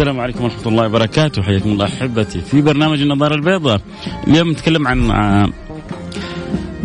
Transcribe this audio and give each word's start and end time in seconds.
السلام 0.00 0.20
عليكم 0.20 0.44
ورحمة 0.44 0.66
الله 0.66 0.86
وبركاته. 0.86 1.42
حياكم 1.42 1.72
الله 1.72 1.86
أحبتي. 1.86 2.40
في 2.40 2.62
برنامج 2.62 3.00
النظارة 3.00 3.34
البيضاء. 3.34 3.80
اليوم 4.28 4.50
نتكلم 4.50 4.88
عن 4.88 5.52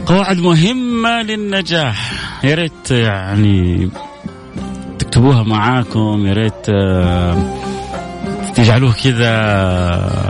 قواعد 0.05 0.38
مهمة 0.38 1.22
للنجاح. 1.22 2.12
يا 2.44 2.55
ريت 2.55 2.91
يعني 2.91 3.90
تكتبوها 5.00 5.44
معاكم. 5.44 6.26
يا 6.26 6.34
ريت 6.34 6.70
آه، 6.70 7.38
تجعلوه 8.55 8.94
كذا 9.04 9.32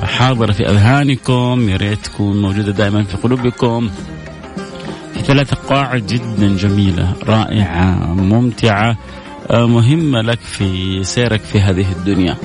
حاضرة 0.06 0.52
في 0.52 0.70
أذهانكم. 0.70 1.70
يا 1.70 1.78
ريت 1.78 2.06
تكون 2.06 2.42
موجودة 2.42 2.72
دائما 2.72 3.04
في 3.04 3.18
قلوبكم. 3.18 3.90
في 5.14 5.20
ثلاثة 5.24 5.58
قواعد 5.70 6.08
جدا 6.08 6.58
جميلة 6.58 7.14
رائعة 7.24 8.14
ممتعة 8.14 8.98
آه، 9.52 9.68
مهمة 9.68 10.22
لك 10.22 10.40
في 10.40 11.04
سيرك 11.04 11.42
في 11.42 11.60
هذه 11.60 11.92
الدنيا. 11.92 12.38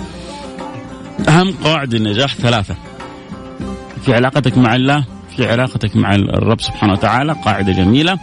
أهم 1.28 1.52
قواعد 1.64 1.94
النجاح 1.94 2.34
ثلاثة. 2.34 2.74
في 4.04 4.14
علاقتك 4.14 4.58
مع 4.58 4.74
الله 4.74 5.04
في 5.36 5.50
علاقتك 5.50 5.96
مع 5.96 6.14
الرب 6.14 6.60
سبحانه 6.60 6.92
وتعالى 6.92 7.32
قاعدة 7.32 7.72
جميلة. 7.72 8.18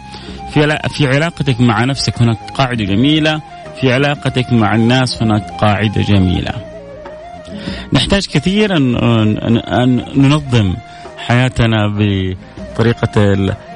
في 0.54 0.78
في 0.88 1.06
علاقتك 1.06 1.60
مع 1.60 1.84
نفسك 1.84 2.22
هناك 2.22 2.38
قاعدة 2.54 2.84
جميلة. 2.84 3.40
في 3.80 3.92
علاقتك 3.92 4.52
مع 4.52 4.74
الناس 4.74 5.22
هناك 5.22 5.42
قاعدة 5.60 6.02
جميلة. 6.02 6.52
نحتاج 7.92 8.26
كثيرا 8.26 8.76
أن 8.76 10.04
ننظم 10.16 10.74
حياتنا 11.16 11.78
بطريقة 11.98 13.34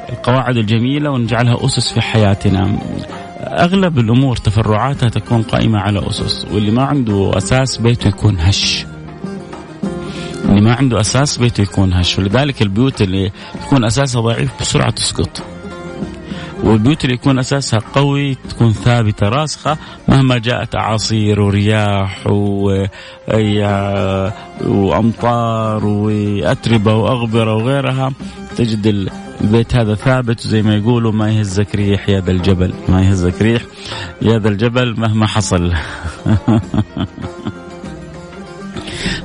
القواعد 0.09 0.57
الجميلة 0.57 1.11
ونجعلها 1.11 1.67
أسس 1.67 1.93
في 1.93 2.01
حياتنا. 2.01 2.79
أغلب 3.41 3.99
الأمور 3.99 4.37
تفرعاتها 4.37 5.09
تكون 5.09 5.43
قائمة 5.43 5.79
على 5.79 6.09
أسس 6.09 6.47
واللي 6.53 6.71
ما 6.71 6.83
عنده 6.83 7.33
أساس 7.37 7.77
بيته 7.77 8.09
يكون 8.09 8.41
هش. 8.41 8.87
اللي 10.53 10.65
ما 10.65 10.75
عنده 10.75 11.01
أساس 11.01 11.39
بيته 11.39 11.63
يكون 11.63 11.93
هش. 11.93 12.19
ولذلك 12.19 12.63
البيوت 12.63 13.03
اللي 13.03 13.33
يكون 13.65 13.85
أساسها 13.85 14.21
ضعيف 14.21 14.51
بسرعة 14.61 14.91
تسقط. 14.91 15.43
والبيوت 16.63 17.05
اللي 17.05 17.15
يكون 17.15 17.39
أساسها 17.39 17.81
قوي 17.95 18.35
تكون 18.35 18.73
ثابتة 18.73 19.29
راسخة 19.29 19.79
مهما 20.09 20.39
جاءت 20.39 20.75
أعاصير 20.75 21.41
ورياح 21.41 22.27
و... 22.27 22.87
وأمطار 24.65 25.87
وأتربة 25.87 26.95
وأغبرة 26.95 27.55
وغيرها 27.55 28.13
تجد 28.57 29.11
البيت 29.41 29.77
هذا 29.77 29.95
ثابت 29.95 30.41
زي 30.41 30.63
ما 30.63 30.77
يقولوا 30.77 31.13
ما 31.13 31.33
يهزك 31.33 31.75
ريح 31.75 32.09
يا 32.09 32.21
ذا 32.21 32.31
الجبل. 32.31 32.75
ما 32.89 33.03
يهزك 33.03 33.43
ريح 33.43 33.63
يا 34.23 34.39
ذا 34.39 34.49
الجبل 34.49 35.01
مهما 35.01 35.27
حصل. 35.27 35.73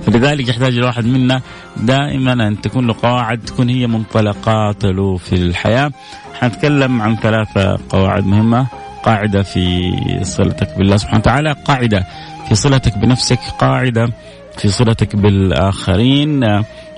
فلذلك 0.07 0.47
يحتاج 0.47 0.77
الواحد 0.77 1.05
منا 1.05 1.41
دائما 1.77 2.33
أن 2.33 2.61
تكون 2.61 2.87
له 2.87 2.95
قواعد 3.03 3.39
تكون 3.39 3.69
هي 3.69 3.87
منطلقات 3.87 4.83
له 4.85 5.17
في 5.17 5.33
الحياة. 5.33 5.91
حنتكلم 6.39 7.01
عن 7.01 7.15
ثلاثة 7.15 7.79
قواعد 7.89 8.25
مهمة. 8.25 8.67
قاعدة 9.03 9.43
في 9.43 9.91
صلتك 10.23 10.77
بالله 10.77 10.97
سبحانه 10.97 11.19
وتعالى 11.19 11.55
قاعدة 11.65 12.05
في 12.47 12.55
صلتك 12.55 12.97
بنفسك 12.97 13.39
قاعدة 13.59 14.09
في 14.57 14.67
صلتك 14.67 15.15
بالآخرين. 15.15 16.43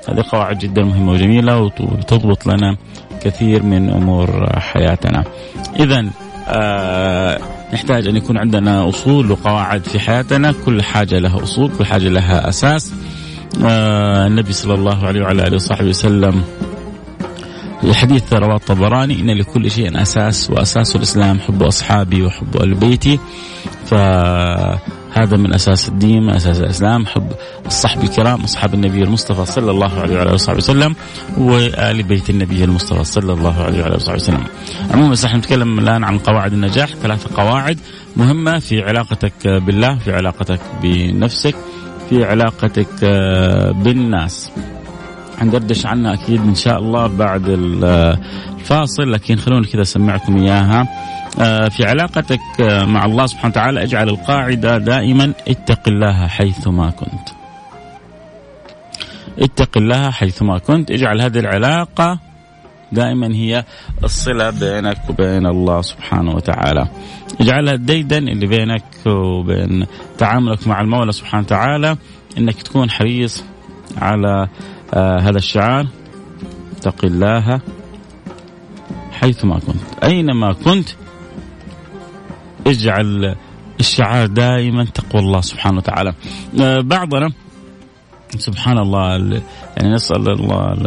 هذه 0.10 0.24
قواعد 0.32 0.58
جدا 0.58 0.84
مهمة 0.84 1.12
وجميلة 1.12 1.62
وتضبط 1.62 2.48
لنا 2.48 2.78
كثير 3.22 3.64
من 3.64 3.90
أمور 3.90 4.50
حياتنا. 4.60 5.24
إذا 5.80 6.10
آه 6.48 7.40
نحتاج 7.74 8.08
أن 8.08 8.16
يكون 8.16 8.38
عندنا 8.38 8.90
أصول 8.90 9.32
وقواعد 9.32 9.84
في 9.84 10.00
حياتنا. 10.00 10.54
كل 10.66 10.82
حاجة 10.84 11.20
لها 11.20 11.44
أصول 11.44 11.72
كل 11.78 11.86
حاجة 11.86 12.10
لها 12.10 12.50
أساس. 12.50 12.94
آه 13.66 14.28
النبي 14.28 14.54
صلى 14.54 14.74
الله 14.74 15.06
عليه 15.06 15.22
وعلى 15.22 15.48
آله 15.48 15.56
وصحبه 15.56 15.90
وسلم 15.90 16.44
الحديث 17.84 18.34
رواه 18.34 18.56
الطبراني 18.56 19.20
إن 19.20 19.38
لكل 19.38 19.72
شيء 19.72 20.02
أساس 20.02 20.50
وأساس 20.50 20.96
الإسلام 20.96 21.40
حب 21.40 21.64
أصحابي 21.64 22.22
وحب 22.22 22.62
ال 22.64 22.74
بيتي. 22.74 23.20
فهذا 25.16 25.38
من 25.38 25.54
أساس 25.54 25.90
الدين 25.90 26.24
من 26.24 26.30
أساس 26.30 26.60
الإسلام 26.60 27.06
حب 27.06 27.32
الصحب 27.66 28.04
الكرام 28.04 28.42
أصحاب 28.42 28.74
النبي 28.74 29.04
المصطفى 29.04 29.46
صلى 29.46 29.72
الله 29.72 30.00
عليه 30.00 30.16
وعلى 30.16 30.30
اله 30.30 30.56
وسلم 30.56 30.96
وآل 31.38 32.04
بيت 32.04 32.30
النبي 32.30 32.64
المصطفى 32.64 33.04
صلى 33.04 33.34
الله 33.34 33.64
عليه 33.64 33.82
وعلى 33.82 33.96
اله 33.96 34.14
وسلم. 34.14 34.44
عموما 34.92 35.16
نحن 35.26 35.38
نتكلم 35.38 35.80
الآن 35.80 36.04
عن 36.04 36.18
قواعد 36.18 36.54
النجاح 36.54 36.90
ثلاث 36.90 37.28
قواعد 37.28 37.80
مهمة 38.18 38.60
في 38.60 38.82
علاقتك 38.82 39.48
بالله 39.48 39.98
في 39.98 40.12
علاقتك 40.12 40.60
بنفسك 40.84 41.56
في 42.10 42.24
علاقتك 42.24 43.06
بالناس 43.84 44.52
حندردش 45.40 45.86
عنها 45.86 46.14
أكيد 46.14 46.42
إن 46.42 46.56
شاء 46.56 46.80
الله 46.80 47.08
بعد 47.08 47.44
الفاصل 47.48 49.12
لكن 49.12 49.36
خلوني 49.36 49.68
كذا 49.68 49.82
أسمعكم 49.82 50.38
إياها 50.38 50.88
آه، 51.40 51.70
في 51.70 51.86
علاقتك 51.86 52.40
آه، 52.62 52.86
مع 52.86 53.06
الله 53.06 53.26
سبحانه 53.26 53.52
وتعالى 53.52 53.84
اجعل 53.84 54.10
القاعدة 54.10 54.78
دائما 54.78 55.34
اتق 55.48 55.88
الله 55.88 56.28
حيثما 56.28 56.90
كنت. 56.90 57.30
اتق 59.40 59.78
الله 59.78 60.12
حيثما 60.12 60.58
كنت، 60.58 60.92
اجعل 60.92 61.22
هذه 61.22 61.40
العلاقة 61.40 62.20
دائما 62.92 63.36
هي 63.36 63.64
الصلة 64.04 64.50
بينك 64.50 64.98
وبين 65.10 65.46
الله 65.46 65.82
سبحانه 65.82 66.36
وتعالى. 66.36 66.88
اجعلها 67.42 67.74
الديدن 67.74 68.28
اللي 68.28 68.48
بينك 68.48 68.84
وبين 69.06 69.86
تعاملك 70.18 70.68
مع 70.68 70.82
المولى 70.82 71.12
سبحانه 71.12 71.44
وتعالى 71.44 71.98
إنك 72.38 72.62
تكون 72.62 72.90
حريص 72.90 73.44
على 73.98 74.48
آه 74.94 75.20
هذا 75.20 75.38
الشعار 75.38 75.88
اتق 76.78 77.06
الله 77.06 77.62
حيثما 79.12 79.60
كنت. 79.60 80.04
أينما 80.04 80.54
كنت 80.54 80.90
اجعل 82.68 83.36
الشعار 83.80 84.28
دائما 84.28 84.86
تقوى 84.86 85.22
الله 85.22 85.42
سبحانه 85.42 85.78
وتعالى. 85.78 86.14
آه 86.62 86.82
بعضنا 86.82 87.32
سبحان 88.38 88.78
الله 88.78 89.42
يعني 89.78 89.94
نسأل 89.94 90.30
الله 90.30 90.78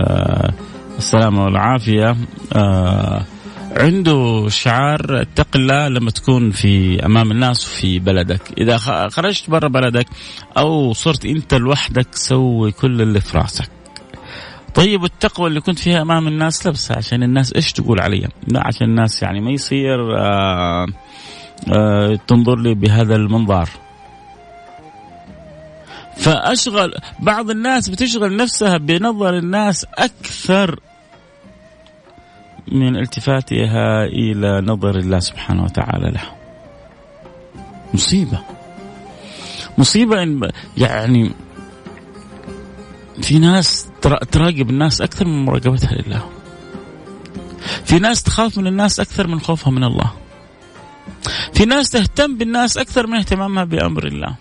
السلامة 0.99 1.45
والعافية. 1.45 2.17
آه 2.53 3.25
عنده 3.77 4.49
شعار 4.49 5.23
اتق 5.23 5.49
الله 5.57 5.89
لما 5.89 6.11
تكون 6.11 6.51
في 6.51 7.07
أمام 7.07 7.31
الناس 7.31 7.67
وفي 7.67 7.99
بلدك، 7.99 8.41
إذا 8.59 8.77
خرجت 9.09 9.51
برا 9.51 9.69
بلدك 9.69 10.07
أو 10.59 10.93
صرت 10.93 11.25
أنت 11.25 11.55
لوحدك 11.55 12.15
سوي 12.15 12.73
كل 12.73 13.03
اللي 13.03 13.21
في 13.21 13.39
راسك. 13.39 13.71
طيب 14.75 15.05
التقوى 15.05 15.49
اللي 15.49 15.61
كنت 15.61 15.79
فيها 15.79 16.03
أمام 16.03 16.29
الناس 16.29 16.67
لبسها 16.67 16.97
عشان 16.97 17.23
الناس 17.23 17.53
إيش 17.53 17.73
تقول 17.73 18.01
علي؟ 18.01 18.29
لا 18.49 18.67
عشان 18.67 18.87
الناس 18.87 19.23
يعني 19.23 19.41
ما 19.41 19.51
يصير 19.51 20.19
آآ 20.19 20.87
آآ 21.73 22.19
تنظر 22.27 22.59
لي 22.59 22.75
بهذا 22.75 23.17
المنظار. 23.17 23.69
فأشغل 26.17 26.95
بعض 27.21 27.51
الناس 27.51 27.89
بتشغل 27.89 28.37
نفسها 28.37 28.77
بنظر 28.77 29.39
الناس 29.39 29.87
أكثر 29.99 30.81
من 32.69 32.97
التفاتها 32.97 34.05
إلى 34.05 34.61
نظر 34.61 34.99
الله 34.99 35.19
سبحانه 35.19 35.65
وتعالى 35.65 36.11
له. 36.11 36.23
مصيبة. 37.95 38.39
مصيبة 39.79 40.17
يعني 40.77 41.31
في 43.23 43.39
ناس 43.39 43.92
تراقب 44.03 44.71
الناس 44.71 45.01
أكثر 45.01 45.25
من 45.25 45.45
مراقبتها 45.45 45.95
لله. 45.95 46.29
في 47.85 47.99
ناس 47.99 48.23
تخاف 48.23 48.59
من 48.59 48.67
الناس 48.67 49.01
أكثر 49.01 49.27
من 49.27 49.41
خوفها 49.41 49.71
من 49.71 49.85
الله. 49.85 50.13
في 51.53 51.65
ناس 51.65 51.91
تهتم 51.91 52.37
بالناس 52.37 52.79
أكثر 52.79 53.07
من 53.07 53.15
اهتمامها 53.15 53.65
بأمر 53.65 54.07
الله. 54.07 54.35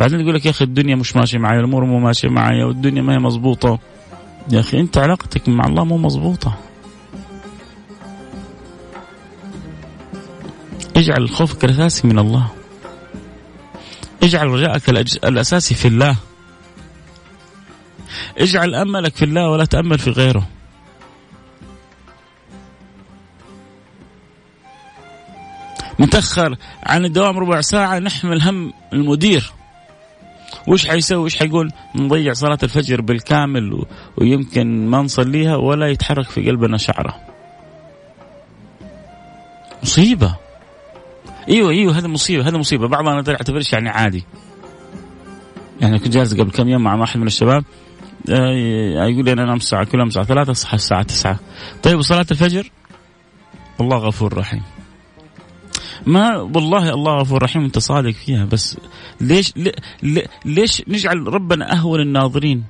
بعدين 0.00 0.20
يقول 0.20 0.34
لك 0.34 0.46
يا 0.46 0.50
أخي 0.50 0.64
الدنيا 0.64 0.96
مش 0.96 1.16
ماشية 1.16 1.38
معي 1.38 1.58
الأمور 1.58 1.84
مو 1.84 1.98
ماشية 1.98 2.28
معي 2.28 2.64
والدنيا 2.64 3.02
ما 3.02 3.14
هي 3.14 3.18
مضبوطة. 3.18 3.78
يا 4.52 4.60
أخي 4.60 4.80
أنت 4.80 4.98
علاقتك 4.98 5.48
مع 5.48 5.64
الله 5.66 5.84
مو 5.84 5.98
مضبوطة. 5.98 6.58
اجعل 10.96 11.30
خوفك 11.30 11.64
الأساسي 11.64 12.06
من 12.08 12.18
الله. 12.18 12.46
اجعل 14.22 14.46
رجاءك 14.46 14.90
الأساسي 15.24 15.74
في 15.74 15.88
الله. 15.88 16.16
اجعل 18.38 18.74
أملك 18.74 19.16
في 19.16 19.24
الله 19.24 19.50
ولا 19.50 19.64
تأمل 19.64 19.98
في 19.98 20.10
غيره. 20.10 20.48
نتاخر 26.00 26.56
عن 26.82 27.04
الدوام 27.04 27.38
ربع 27.38 27.60
ساعة 27.60 27.98
نحمل 27.98 28.42
هم 28.42 28.72
المدير. 28.92 29.52
وش 30.68 30.88
حيسوي؟ 30.88 31.24
وش 31.24 31.36
حيقول؟ 31.36 31.72
نضيع 31.94 32.32
صلاة 32.32 32.58
الفجر 32.62 33.00
بالكامل 33.00 33.84
ويمكن 34.16 34.86
ما 34.86 34.98
نصليها 34.98 35.56
ولا 35.56 35.88
يتحرك 35.88 36.30
في 36.30 36.50
قلبنا 36.50 36.76
شعرة. 36.76 37.20
مصيبة. 39.82 40.36
إيوه 41.48 41.70
إيوه 41.70 41.98
هذا 41.98 42.08
مصيبة 42.08 42.48
هذا 42.48 42.58
مصيبة. 42.58 42.88
بعضنا 42.88 43.22
تعتبرش 43.22 43.72
يعني 43.72 43.88
عادي. 43.88 44.24
يعني 45.80 45.98
كنت 45.98 46.08
جالس 46.08 46.34
قبل 46.34 46.50
كم 46.50 46.68
يوم 46.68 46.82
مع 46.82 46.94
واحد 46.94 47.20
من 47.20 47.26
الشباب. 47.26 47.64
يقول 48.28 49.24
لي 49.24 49.32
أنا 49.32 49.42
أنام 49.42 49.56
الساعة 49.56 49.84
كلها 49.84 50.04
الساعة 50.04 50.26
3 50.26 50.50
أصحى 50.50 50.74
الساعة 50.74 51.02
9 51.02 51.38
طيب 51.82 51.98
وصلاة 51.98 52.26
الفجر؟ 52.30 52.70
الله 53.80 53.96
غفور 53.96 54.38
رحيم. 54.38 54.62
ما 56.06 56.36
والله 56.36 56.94
الله 56.94 57.12
غفور 57.12 57.42
رحيم 57.42 57.64
أنت 57.64 57.78
صادق 57.78 58.10
فيها 58.10 58.44
بس 58.44 58.76
ليش 59.20 59.52
ليش 60.44 60.82
نجعل 60.88 61.34
ربنا 61.34 61.72
أهون 61.72 62.00
الناظرين؟ 62.00 62.64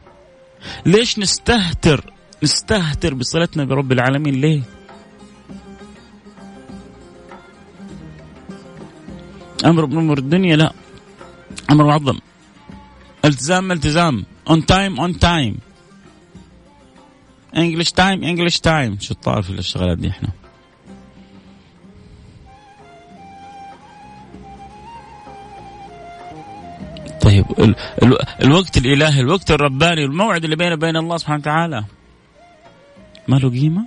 ليش 0.87 1.19
نستهتر 1.19 2.12
نستهتر 2.43 3.14
بصلتنا 3.14 3.64
برب 3.64 3.93
العالمين؟ 3.93 4.35
ليه؟ 4.41 4.62
أمر 9.64 9.87
من 9.87 9.99
امور 9.99 10.19
الدنيا 10.19 10.56
لا 10.56 10.73
أمر 11.70 11.85
معظم 11.87 12.19
التزام 13.25 13.73
التزام. 13.73 14.25
on 14.50 14.67
time 14.67 15.00
on 15.00 15.19
time 15.19 15.58
English 17.56 17.90
time 17.90 18.25
English 18.25 18.58
time 18.61 18.96
شطار 19.00 19.43
في 19.43 19.50
الشغلات 19.50 19.98
دي 19.98 20.08
إحنا؟ 20.10 20.28
طيب 27.20 27.44
ال 27.58 27.75
ال 28.02 28.19
الوقت 28.43 28.76
الإلهي 28.76 29.20
الوقت 29.20 29.50
الرباني 29.50 30.04
الموعد 30.04 30.44
اللي 30.44 30.56
بينه 30.56 30.75
وبين 30.75 30.96
الله 30.96 31.16
سبحانه 31.16 31.38
وتعالى. 31.40 31.84
ما 33.28 33.37
له 33.37 33.50
قيمة؟ 33.50 33.84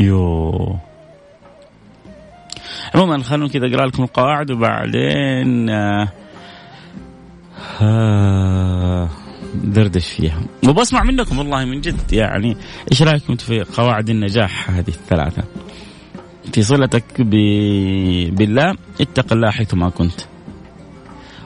يو 0.00 0.76
عموما 2.94 3.22
خلونا 3.22 3.48
كذا 3.48 3.66
أقرأ 3.66 3.86
لكم 3.86 4.02
القواعد 4.02 4.50
وبعدين 4.50 5.70
آه 5.70 6.08
آه 7.82 8.77
دردش 9.54 10.06
فيها. 10.08 10.40
وبسمع 10.68 11.02
منكم 11.02 11.38
والله 11.38 11.64
من 11.64 11.80
جد 11.80 12.12
يعني 12.12 12.56
إيش 12.92 13.02
رأيكم 13.02 13.36
في 13.36 13.62
قواعد 13.62 14.10
النجاح 14.10 14.70
هذه 14.70 14.88
الثلاثة؟ 14.88 15.42
في 16.52 16.62
صلتك 16.62 17.04
ب... 17.18 17.30
بالله 18.34 18.74
اتق 19.00 19.32
الله 19.32 19.50
حيثما 19.50 19.88
كنت. 19.88 20.20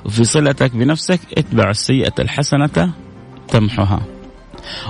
وفي 0.04 0.25
صلتك 0.25 0.76
بنفسك 0.76 1.20
اتبع 1.38 1.70
السيئة 1.70 2.14
الحسنة 2.19 2.93
تمحها 3.49 4.02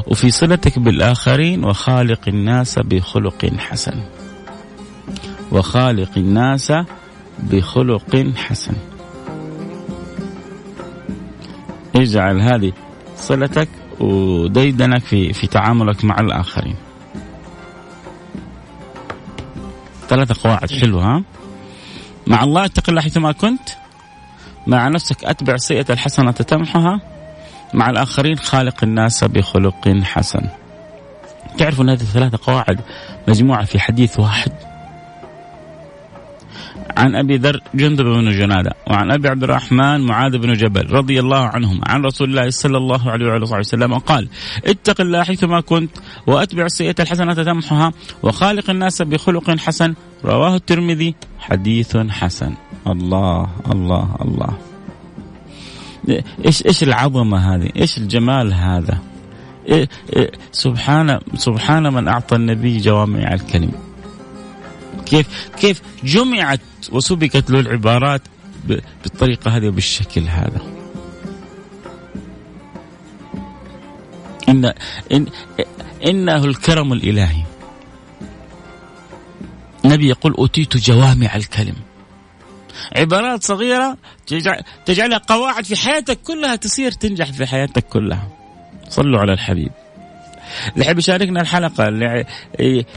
وفي 0.06 0.30
صلتك 0.30 0.78
بالآخرين 0.78 1.64
وخالق 1.64 2.20
الناس 2.28 2.78
بخلق 2.78 3.46
حسن. 3.58 4.02
وخالق 5.52 6.10
الناس 6.16 6.72
بخلق 7.38 8.32
حسن. 8.36 8.74
اجعل 11.94 12.40
هذه 12.40 12.72
صلتك 13.22 13.68
وديدنك 14.00 15.04
في 15.04 15.32
في 15.32 15.46
تعاملك 15.46 16.04
مع 16.04 16.20
الآخرين. 16.20 16.76
ثلاثة 20.08 20.34
قواعد 20.44 20.70
حلوة 20.70 21.24
مع 22.26 22.44
الله 22.44 22.64
اتق 22.64 22.88
الله 22.88 23.02
حيثما 23.02 23.32
كنت 23.32 23.68
مع 24.66 24.88
نفسك 24.88 25.24
أتبع 25.24 25.54
السيئة 25.54 25.86
الحسنة 25.90 26.32
تمحها 26.32 27.00
مع 27.74 27.90
الآخرين 27.90 28.38
خالق 28.38 28.84
الناس 28.84 29.24
بخلق 29.24 29.88
حسن. 30.02 30.48
تعرفوا 31.58 31.84
أن 31.84 31.90
هذه 31.90 32.00
الثلاثة 32.00 32.38
قواعد 32.42 32.80
مجموعة 33.28 33.64
في 33.64 33.80
حديث 33.80 34.20
واحد. 34.20 34.52
عن 36.96 37.14
أبي 37.14 37.36
ذر 37.36 37.60
جندب 37.74 38.04
بن 38.04 38.30
جنادة 38.30 38.74
وعن 38.86 39.10
أبي 39.10 39.28
عبد 39.28 39.42
الرحمن 39.42 40.00
معاذ 40.00 40.38
بن 40.38 40.52
جبل 40.52 40.90
رضي 40.92 41.20
الله 41.20 41.38
عنهما 41.38 41.80
عن 41.88 42.04
رسول 42.04 42.30
الله 42.30 42.50
صلى 42.50 42.76
الله 42.76 43.10
عليه 43.10 43.26
وعلى 43.26 43.44
اله 43.44 43.58
وسلم 43.58 43.98
قال 43.98 44.28
اتق 44.64 45.00
الله 45.00 45.22
حيثما 45.22 45.60
كنت 45.60 45.90
وأتبع 46.26 46.64
السيئة 46.64 46.94
الحسنة 47.00 47.34
تمحها 47.34 47.92
وخالق 48.22 48.70
الناس 48.70 49.02
بخلق 49.02 49.58
حسن 49.58 49.94
رواه 50.24 50.56
الترمذي 50.56 51.14
حديث 51.38 51.96
حسن 51.96 52.54
الله 52.86 53.48
الله 53.72 54.16
الله 54.20 54.58
إيش 56.46 56.66
إيش 56.66 56.82
العظمة 56.82 57.54
هذه؟ 57.54 57.70
إيش 57.76 57.98
الجمال 57.98 58.54
هذا؟ 58.54 58.98
إيه 59.68 59.88
إيه 60.16 60.30
سبحان 60.52 61.18
سبحان 61.34 61.92
من 61.92 62.08
أعطى 62.08 62.36
النبي 62.36 62.78
جوامع 62.78 63.34
الكلم. 63.34 63.72
كيف 65.06 65.50
كيف 65.60 65.82
جمعت 66.04 66.60
وسبكت 66.92 67.50
له 67.50 67.60
العبارات 67.60 68.22
بالطريقة 69.02 69.56
هذه 69.56 69.68
وبالشكل 69.68 70.20
هذا. 70.20 70.60
إن, 74.48 74.72
إن 75.12 75.26
إنه 76.06 76.44
الكرم 76.44 76.92
الإلهي. 76.92 77.42
النبي 79.84 80.08
يقول 80.08 80.32
أوتيت 80.32 80.76
جوامع 80.76 81.36
الكلم. 81.36 81.76
عبارات 82.96 83.42
صغيرة 83.44 83.96
تجعلها 84.86 85.18
قواعد 85.18 85.64
في 85.64 85.76
حياتك 85.76 86.18
كلها 86.22 86.56
تصير 86.56 86.92
تنجح 86.92 87.32
في 87.32 87.46
حياتك 87.46 87.84
كلها. 87.84 88.28
صلوا 88.88 89.20
على 89.20 89.32
الحبيب. 89.32 89.72
اللي 90.74 90.84
يحب 90.84 90.98
يشاركنا 90.98 91.40
الحلقة. 91.40 91.88
اللي 91.88 92.24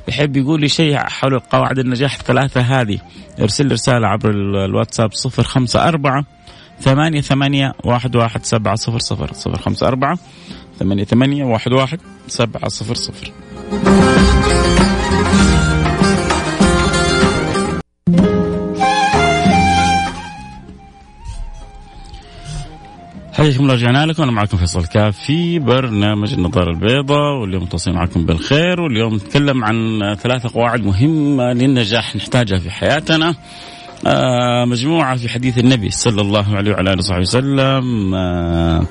يحب 0.07 0.38
يقول 0.38 0.62
لي 0.62 0.68
شيء 0.68 0.98
حول 0.98 1.40
قواعد 1.40 1.80
النجاح 1.80 2.16
الثلاثة 2.16 2.62
هذه. 2.62 2.98
ارسل 3.42 3.72
رسالة 3.72 4.07
عبر 4.07 4.30
الواتساب 4.66 5.13
صفر 5.13 5.44
خمسة 5.44 5.88
أربعة 5.88 6.25
ثمانية 6.80 7.22
ثمانية 7.22 7.74
واحد 7.84 8.16
واحد 8.16 8.46
سبعة 8.46 8.75
صفر 8.75 9.00
صفر. 9.00 9.34
صفر 9.34 9.57
خمسة 9.57 9.88
أربعة 9.88 10.19
ثمانية 10.80 11.04
ثمانية 11.04 11.44
واحد 11.44 11.74
واحد 11.74 12.00
سبعة 12.28 12.69
صفر 12.69 12.96
صفر. 12.96 13.31
حياكم 23.36 23.63
الله 23.63 23.74
رجعنا 23.74 24.06
لكم 24.06 24.24
أنا 24.24 24.32
معكم 24.32 24.58
فيصل 24.58 24.86
كاف 24.86 25.18
في 25.18 25.60
برنامج 25.60 26.34
النظارة 26.34 26.70
البيضاء 26.72 27.42
واليوم 27.42 27.63
متصل 27.63 27.92
معكم 27.92 28.25
بالخير 28.25 28.82
واليوم 28.82 29.15
نتكلم 29.15 29.63
عن 29.63 30.00
ثلاثة 30.15 30.50
قواعد 30.54 30.84
مهمة 30.86 31.54
للنجاح 31.54 32.15
نحتاجها 32.15 32.60
في 32.60 32.72
حياتنا. 32.72 33.36
آه 34.08 34.65
مجموعة 34.65 35.15
في 35.15 35.30
حديث 35.30 35.58
النبي 35.58 35.89
صلى 35.89 36.22
الله 36.22 36.56
عليه 36.56 36.72
وعلى 36.72 36.89
آله 36.89 37.00
وصحبه 37.00 37.22
وسلم. 37.22 38.15
آه، 38.15 38.86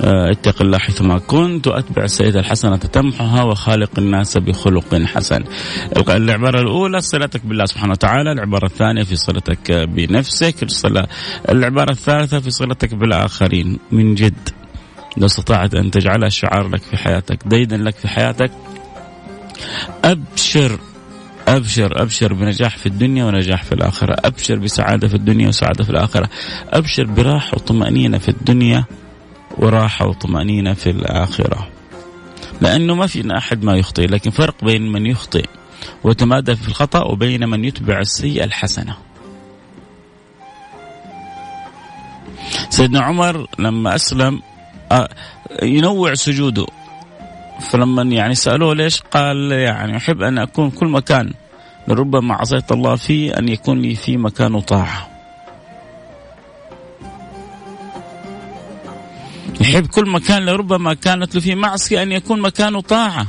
اتق 0.00 0.62
الله 0.62 0.78
حيثما 0.78 1.18
كنت 1.18 1.66
واتبع 1.66 2.04
السيئة 2.04 2.38
الحسنة 2.38 2.76
تمحها 2.76 3.42
وخالق 3.42 3.90
الناس 3.98 4.38
بخلق 4.38 4.94
حسن. 4.94 5.44
العبارة 6.08 6.60
الأولى 6.60 7.00
صلتك 7.00 7.46
بالله 7.46 7.64
سبحانه 7.64 7.92
وتعالى، 7.92 8.32
العبارة 8.32 8.66
الثانية 8.66 9.02
في 9.02 9.16
صلتك 9.16 9.72
بنفسك، 9.72 10.66
العبارة 11.48 11.90
الثالثة 11.90 12.40
في 12.40 12.50
صلتك 12.50 12.94
بالآخرين. 12.94 13.78
من 13.92 14.14
جد. 14.14 14.48
لو 15.16 15.26
استطعت 15.26 15.74
أن 15.74 15.90
تجعلها 15.90 16.28
شعار 16.28 16.68
لك 16.68 16.82
في 16.82 16.96
حياتك، 16.96 17.38
ديدا 17.46 17.76
لك 17.76 17.94
في 17.94 18.08
حياتك. 18.08 18.50
أبشر. 20.04 20.78
أبشر. 21.48 22.02
أبشر 22.02 22.32
بنجاح 22.32 22.76
في 22.76 22.86
الدنيا 22.86 23.24
ونجاح 23.24 23.64
في 23.64 23.72
الآخرة، 23.72 24.16
أبشر 24.24 24.56
بسعادة 24.56 25.08
في 25.08 25.14
الدنيا 25.14 25.48
وسعادة 25.48 25.84
في 25.84 25.90
الآخرة، 25.90 26.28
أبشر 26.68 27.04
براحة 27.04 27.54
وطمأنينة 27.54 28.18
في 28.18 28.28
الدنيا 28.28 28.84
وراحة 29.58 30.06
وطمأنينة 30.06 30.74
في 30.74 30.90
الآخرة. 30.90 31.68
لأنه 32.60 32.94
ما 32.94 33.06
في 33.06 33.36
أحد 33.36 33.64
ما 33.64 33.76
يخطئ 33.76 34.06
لكن 34.06 34.30
فرق 34.30 34.64
بين 34.64 34.92
من 34.92 35.06
يخطئ 35.06 35.44
وتمادى 36.04 36.56
في 36.56 36.68
الخطأ 36.68 37.04
وبين 37.04 37.48
من 37.48 37.64
يتبع 37.64 37.98
السيئة 37.98 38.44
الحسنة. 38.44 38.96
سيدنا 42.70 43.00
عمر 43.00 43.46
لما 43.58 43.94
أسلم 43.94 44.42
آه، 44.92 45.08
ينوع 45.62 46.14
سجوده. 46.14 46.66
فلما 47.60 48.02
يعني 48.02 48.34
سألوه 48.34 48.74
ليش 48.74 49.00
قال 49.00 49.52
يعني 49.52 49.96
أحب 49.96 50.22
أن 50.22 50.38
أكون 50.38 50.70
كل 50.70 50.86
مكان 50.86 51.32
لربما 51.88 52.34
عصيت 52.34 52.72
الله 52.72 52.96
فيه 52.96 53.38
أن 53.38 53.48
يكون 53.48 53.80
لي 53.80 53.94
في 53.94 54.16
مكان 54.16 54.60
طاعة. 54.60 55.07
يحب 59.68 59.86
كل 59.86 60.10
مكان 60.10 60.44
لربما 60.44 60.94
كانت 60.94 61.34
له 61.34 61.40
فيه 61.40 61.54
معصية 61.54 62.02
أن 62.02 62.12
يكون 62.12 62.40
مكانه 62.40 62.80
طاعة. 62.80 63.26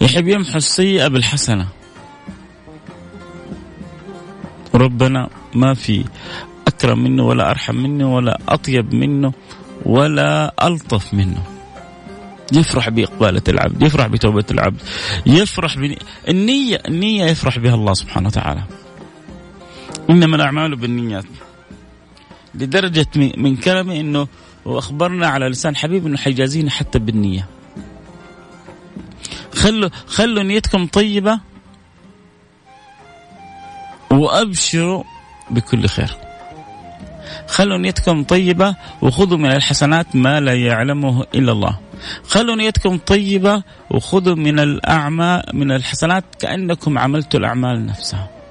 يحب 0.00 0.28
يمحو 0.28 0.58
السيئة 0.58 1.08
بالحسنة. 1.08 1.68
ربنا 4.74 5.30
ما 5.54 5.74
في 5.74 6.04
أكرم 6.66 6.98
منه 7.04 7.26
ولا 7.26 7.50
أرحم 7.50 7.74
منه 7.74 8.14
ولا 8.14 8.38
أطيب 8.48 8.94
منه 8.94 9.32
ولا 9.86 10.54
ألطف 10.66 11.14
منه. 11.14 11.42
يفرح 12.52 12.88
بإقبالة 12.88 13.42
العبد 13.48 13.82
يفرح 13.82 14.06
بتوبة 14.06 14.44
العبد 14.50 14.82
يفرح 15.26 15.78
بني... 15.78 15.98
النية 16.28 16.82
النية 16.88 17.24
يفرح 17.24 17.58
بها 17.58 17.74
الله 17.74 17.94
سبحانه 17.94 18.28
وتعالى. 18.28 18.62
إنما 20.10 20.36
الأعمال 20.36 20.76
بالنيات. 20.76 21.24
لدرجة 22.54 23.06
من 23.16 23.56
كلمة 23.56 24.00
أنه 24.00 24.28
وأخبرنا 24.64 25.26
على 25.28 25.48
لسان 25.48 25.76
حبيب 25.76 26.06
أنه 26.06 26.16
حيجازينا 26.16 26.70
حتى 26.70 26.98
بالنية. 26.98 27.46
خلوا 29.54 29.90
خلوا 30.06 30.42
نيتكم 30.42 30.86
طيبة 30.86 31.40
وأبشروا 34.10 35.04
بكل 35.50 35.86
خير. 35.86 36.16
خلوا 37.48 37.78
نيتكم 37.78 38.24
طيبة 38.24 38.76
وخذوا 39.02 39.38
من 39.38 39.52
الحسنات 39.52 40.16
ما 40.16 40.40
لا 40.40 40.54
يعلمه 40.54 41.22
إلا 41.34 41.52
الله. 41.52 41.78
خلوا 42.24 42.56
نيتكم 42.56 42.98
طيبة 42.98 43.62
وخذوا 43.90 44.34
من 44.34 44.58
الأعمال 44.58 45.42
من 45.52 45.72
الحسنات 45.72 46.24
كأنكم 46.38 46.98
عملتوا 46.98 47.40
الأعمال 47.40 47.86
نفسها. 47.86 48.41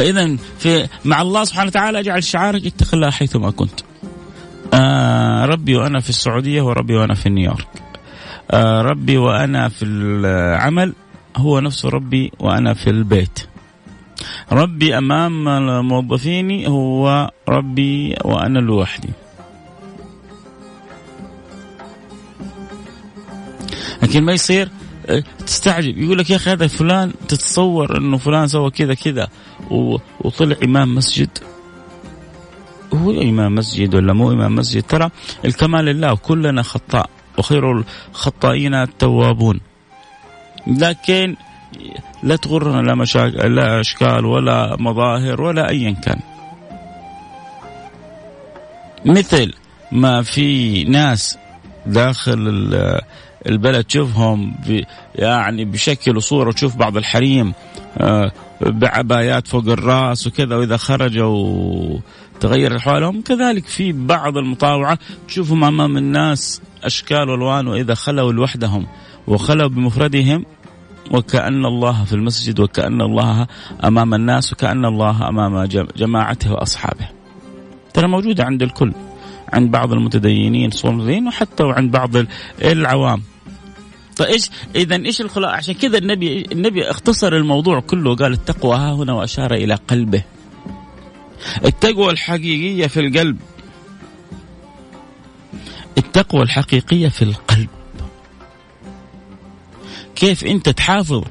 فإذا 0.00 0.36
في 0.58 0.88
مع 1.04 1.22
الله 1.22 1.44
سبحانه 1.44 1.66
وتعالى 1.66 2.00
أجعل 2.00 2.24
شعارك 2.24 2.66
اتق 2.66 2.94
الله 2.94 3.10
حيثما 3.10 3.50
كنت. 3.50 3.80
آه 4.74 5.44
ربي 5.44 5.76
وأنا 5.76 6.00
في 6.00 6.10
السعودية 6.10 6.62
وربي 6.62 6.96
وأنا 6.96 7.14
في 7.14 7.28
نيويورك. 7.28 7.82
آه 8.50 8.82
ربي 8.82 9.18
وأنا 9.18 9.68
في 9.68 9.84
العمل 9.84 10.94
هو 11.36 11.60
نفسه 11.60 11.88
ربي 11.88 12.32
وأنا 12.38 12.74
في 12.74 12.90
البيت. 12.90 13.38
ربي 14.52 14.98
أمام 14.98 15.44
موظفيني 15.88 16.68
هو 16.68 17.30
ربي 17.48 18.16
وأنا 18.24 18.58
لوحدي. 18.58 19.10
لكن 24.02 24.24
ما 24.24 24.32
يصير؟ 24.32 24.68
تستعجب. 25.46 25.98
يقول 25.98 26.18
لك 26.18 26.30
يا 26.30 26.36
أخي 26.36 26.50
هذا 26.50 26.66
فلان 26.66 27.12
تتصور 27.28 27.98
إنه 27.98 28.16
فلان 28.16 28.46
سوى 28.46 28.70
كذا 28.70 28.94
كذا 28.94 29.28
وطلع 30.20 30.56
إمام 30.64 30.94
مسجد. 30.94 31.38
هو 32.94 33.10
إمام 33.10 33.54
مسجد 33.54 33.94
ولا 33.94 34.12
مو 34.12 34.32
إمام 34.32 34.54
مسجد؟ 34.54 34.82
ترى 34.82 35.10
الكمال 35.44 35.84
لله 35.84 36.14
كلنا 36.16 36.62
خطاء 36.62 37.10
وخير 37.38 37.72
الخطائين 37.72 38.74
التوابون. 38.74 39.60
لكن 40.66 41.36
لا 42.22 42.36
تغرنا 42.36 42.82
لا 42.82 42.94
مشاكل 42.94 43.54
لا 43.54 43.80
أشكال 43.80 44.24
ولا 44.24 44.76
مظاهر 44.78 45.42
ولا 45.42 45.68
ايا 45.68 45.90
كان. 45.90 46.20
مثل 49.04 49.52
ما 49.92 50.22
في 50.22 50.84
ناس 50.84 51.38
داخل 51.86 52.70
البلد 53.46 53.84
تشوفهم 53.84 54.54
يعني 55.14 55.64
بشكل 55.64 56.16
وصورة 56.16 56.52
تشوف 56.52 56.76
بعض 56.76 56.96
الحريم 56.96 57.52
آه، 57.98 58.32
بعبايات 58.60 59.48
فوق 59.48 59.68
الرأس 59.68 60.26
وكذا 60.26 60.56
وإذا 60.56 60.76
خرجوا 60.76 61.98
تغير 62.40 62.76
احوالهم 62.76 63.22
كذلك 63.22 63.66
في 63.66 63.92
بعض 63.92 64.36
المطاوعه 64.36 64.98
تشوفهم 65.28 65.64
أمام 65.64 65.96
الناس 65.96 66.62
أشكال 66.84 67.30
وألوان 67.30 67.68
وإذا 67.68 67.94
خلوا 67.94 68.32
لوحدهم 68.32 68.86
وخلوا 69.26 69.68
بمفردهم 69.68 70.44
وكأن 71.10 71.66
الله 71.66 72.04
في 72.04 72.12
المسجد 72.12 72.60
وكأن 72.60 73.00
الله 73.00 73.46
أمام 73.84 74.14
الناس 74.14 74.52
وكأن 74.52 74.84
الله 74.84 75.28
أمام 75.28 75.64
جماعته 75.96 76.52
وأصحابه. 76.52 77.08
ترى 77.94 78.08
موجودة 78.08 78.44
عند 78.44 78.62
الكل 78.62 78.92
عند 79.52 79.70
بعض 79.70 79.92
المتدينين 79.92 80.70
صورين 80.70 81.28
وحتى 81.28 81.62
وعند 81.62 81.90
بعض 81.90 82.10
العوام. 82.62 83.22
فايش 84.20 84.50
اذا 84.76 84.96
إيش 84.96 85.20
الخلاء؟ 85.20 85.50
عشان 85.50 85.74
كذا 85.74 85.98
النبي 85.98 86.44
النبي 86.52 86.90
اختصر 86.90 87.32
الموضوع 87.36 87.80
كله 87.80 88.16
قال 88.16 88.32
التقوى 88.32 88.76
ها 88.76 88.92
هنا 88.92 89.12
وأشار 89.12 89.54
إلى 89.54 89.74
قلبه. 89.74 90.22
التقوى 91.64 92.10
الحقيقية 92.10 92.86
في 92.86 93.00
القلب. 93.00 93.38
التقوى 95.98 96.42
الحقيقية 96.42 97.08
في 97.08 97.22
القلب. 97.22 97.68
كيف 100.14 100.44
أنت 100.44 100.68
تحافظ 100.68 101.24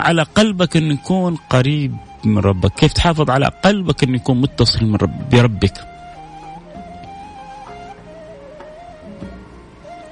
على 0.00 0.22
قلبك 0.22 0.76
أن 0.76 0.90
يكون 0.90 1.36
قريب 1.36 1.96
من 2.24 2.38
ربك؟ 2.38 2.74
كيف 2.74 2.92
تحافظ 2.92 3.30
على 3.30 3.50
قلبك 3.64 4.04
أن 4.04 4.14
يكون 4.14 4.40
متصل 4.40 4.84
من 4.84 4.96
رب 4.96 5.30
بربك؟ 5.30 5.93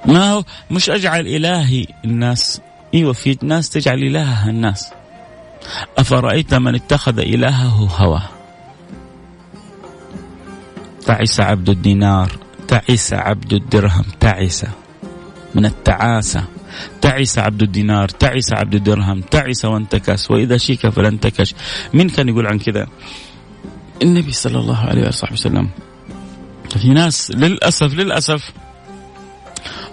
ما 0.05 0.31
هو؟ 0.31 0.43
مش 0.71 0.89
أجعل 0.89 1.27
إلهي 1.27 1.85
الناس. 2.05 2.61
إيوه 2.93 3.13
في 3.13 3.37
ناس 3.41 3.69
تجعل 3.69 4.03
الهها 4.03 4.49
الناس. 4.49 4.91
أفرأيت 5.97 6.53
من 6.53 6.75
اتخذ 6.75 7.19
إلهه 7.19 7.87
هواه؟ 7.97 8.29
تعس 11.05 11.39
عبد 11.39 11.69
الدينار 11.69 12.37
تعس 12.67 13.13
عبد 13.13 13.53
الدرهم 13.53 14.05
تعس 14.19 14.65
من 15.55 15.65
التعاسة. 15.65 16.43
تعس 17.01 17.37
عبد 17.39 17.61
الدينار 17.61 18.09
تعس 18.09 18.53
عبد 18.53 18.75
الدرهم 18.75 19.21
تعس 19.21 19.65
وانتكس. 19.65 20.31
وإذا 20.31 20.57
شيك 20.57 20.89
فلانتكش. 20.89 21.55
مين 21.93 22.09
كان 22.09 22.29
يقول 22.29 22.47
عن 22.47 22.59
كذا؟ 22.59 22.87
النبي 24.01 24.31
صلى 24.31 24.59
الله 24.59 24.79
عليه 24.79 25.07
وصحبه 25.07 25.33
وسلم. 25.33 25.69
في 26.77 26.89
ناس 26.89 27.31
للأسف 27.31 27.93
للأسف 27.93 28.51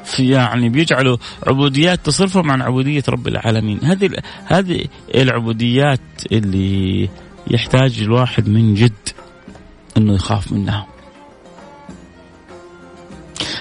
في 0.05 0.31
يعني 0.31 0.69
بيجعلوا 0.69 1.17
عبوديات 1.47 2.07
تصرفهم 2.07 2.51
عن 2.51 2.63
عبودية 2.63 3.03
رب 3.09 3.29
العالمين. 3.29 3.81
هذه 3.85 4.11
هذه 4.45 4.85
العبوديات 5.15 6.01
اللي 6.33 7.09
يحتاج 7.51 8.01
الواحد 8.01 8.49
من 8.49 8.75
جد 8.75 9.09
إنه 9.97 10.15
يخاف 10.15 10.53
منها. 10.53 10.87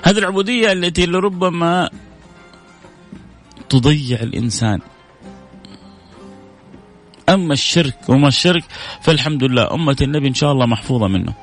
هذه 0.04 0.18
العبودية 0.18 0.72
التي 0.72 1.06
لربما 1.06 1.90
تضيع 3.70 4.20
الإنسان. 4.20 4.80
أما 7.30 7.54
الشرك 7.54 7.98
وما 8.10 8.28
الشرك 8.28 8.64
فالحمد 9.02 9.44
لله 9.44 9.74
أمة 9.74 9.98
النبي 10.02 10.28
إن 10.28 10.34
شاء 10.34 10.52
الله 10.52 10.66
محفوظة 10.66 11.08
منه. 11.08 11.34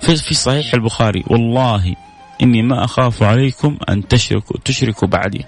في 0.00 0.16
في 0.16 0.34
صحيح 0.34 0.74
البخاري 0.74 1.24
والله 1.26 1.94
إني 2.42 2.62
ما 2.62 2.84
أخاف 2.84 3.22
عليكم 3.22 3.76
أن 3.88 4.08
تشركوا 4.08 4.56
تشركوا 4.64 5.08
بعدي. 5.08 5.44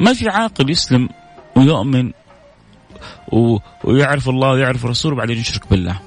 ما 0.00 0.12
في 0.12 0.28
عاقل 0.28 0.70
يسلم 0.70 1.08
ويؤمن 1.56 2.12
ويعرف 3.84 4.28
الله 4.28 4.50
ويعرف 4.50 4.84
رسوله 4.84 5.16
بعدين 5.16 5.38
يشرك 5.38 5.70
بالله. 5.70 5.98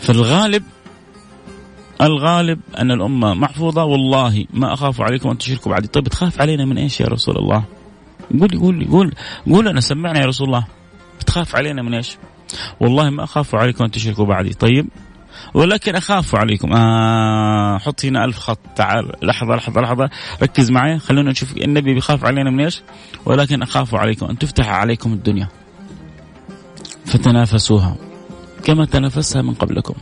فالغالب 0.00 0.62
الغالب 2.00 2.60
أن 2.78 2.90
الأمة 2.90 3.34
محفوظة. 3.34 3.84
والله 3.84 4.46
ما 4.50 4.72
أخاف 4.72 5.00
عليكم 5.00 5.28
أن 5.28 5.38
تشركوا 5.38 5.72
بعدي. 5.72 5.88
طيب 5.88 6.08
تخاف 6.08 6.40
علينا 6.40 6.64
من 6.64 6.78
إيش 6.78 7.00
يا 7.00 7.06
رسول 7.06 7.36
الله؟ 7.36 7.64
قول 8.40 8.58
قول 8.60 8.88
قول 8.90 9.14
قول 9.46 9.68
أنا 9.68 9.80
سمعنا 9.80 10.20
يا 10.20 10.26
رسول 10.26 10.46
الله. 10.46 10.66
بتخاف 11.20 11.56
علينا 11.56 11.82
من 11.82 11.94
إيش؟ 11.94 12.16
والله 12.80 13.10
ما 13.10 13.24
أخاف 13.24 13.54
عليكم 13.54 13.84
أن 13.84 13.90
تشركوا 13.90 14.24
بعدي. 14.24 14.54
طيب 14.54 14.88
ولكن 15.54 15.94
أخاف 15.94 16.34
عليكم. 16.34 16.72
آه 16.72 17.78
حط 17.78 18.04
هنا 18.04 18.24
ألف 18.24 18.38
خط. 18.38 18.58
تعال. 18.76 19.12
لحظة 19.22 19.54
لحظة 19.56 19.80
لحظة. 19.80 20.10
ركز 20.42 20.70
معي. 20.70 20.98
خلونا 20.98 21.30
نشوف 21.30 21.56
النبي 21.56 21.94
بيخاف 21.94 22.24
علينا 22.24 22.50
من 22.50 22.60
إيش؟ 22.60 22.82
ولكن 23.24 23.62
أخاف 23.62 23.94
عليكم. 23.94 24.26
أن 24.26 24.38
تفتح 24.38 24.68
عليكم 24.68 25.12
الدنيا. 25.12 25.48
فتنافسوها. 27.06 27.96
كما 28.64 28.84
تنافسها 28.84 29.42
من 29.42 29.54
قبلكم. 29.54 29.94